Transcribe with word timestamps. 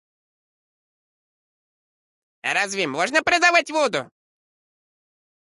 Разве 2.43 2.87
можно 2.87 3.21
продавать 3.21 3.69
воду? 3.69 4.09